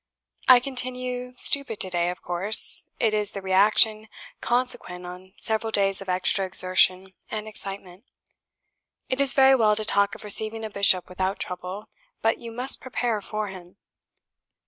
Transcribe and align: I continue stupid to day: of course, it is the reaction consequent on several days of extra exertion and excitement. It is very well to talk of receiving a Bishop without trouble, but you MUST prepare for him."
I 0.47 0.59
continue 0.59 1.35
stupid 1.37 1.79
to 1.81 1.91
day: 1.91 2.09
of 2.09 2.23
course, 2.23 2.85
it 2.99 3.13
is 3.13 3.29
the 3.33 3.41
reaction 3.43 4.07
consequent 4.41 5.05
on 5.05 5.35
several 5.37 5.69
days 5.69 6.01
of 6.01 6.09
extra 6.09 6.43
exertion 6.43 7.13
and 7.29 7.47
excitement. 7.47 8.05
It 9.09 9.21
is 9.21 9.35
very 9.35 9.53
well 9.53 9.75
to 9.75 9.85
talk 9.85 10.15
of 10.15 10.23
receiving 10.23 10.65
a 10.65 10.71
Bishop 10.71 11.07
without 11.07 11.37
trouble, 11.37 11.87
but 12.23 12.39
you 12.39 12.51
MUST 12.51 12.81
prepare 12.81 13.21
for 13.21 13.49
him." 13.49 13.77